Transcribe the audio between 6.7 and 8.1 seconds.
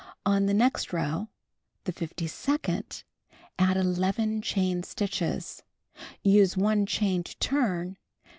chain to turn.